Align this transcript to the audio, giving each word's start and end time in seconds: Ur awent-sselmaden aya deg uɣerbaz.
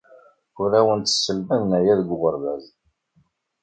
Ur 0.61 0.71
awent-sselmaden 0.79 1.71
aya 1.79 1.93
deg 1.99 2.09
uɣerbaz. 2.15 2.65